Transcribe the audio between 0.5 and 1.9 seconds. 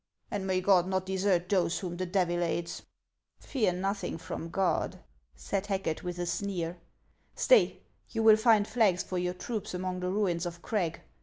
God not desert those